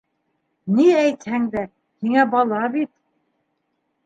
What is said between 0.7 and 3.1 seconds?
Ни әйтһәң дә, һиңә бала бит.